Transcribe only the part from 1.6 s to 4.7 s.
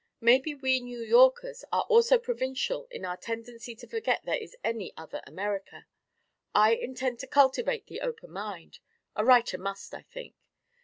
are also provincial in our tendency to forget there is